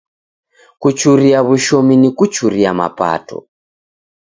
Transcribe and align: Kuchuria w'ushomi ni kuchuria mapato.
Kuchuria 0.81 1.39
w'ushomi 1.47 1.95
ni 2.01 2.09
kuchuria 2.17 2.71
mapato. 2.79 3.37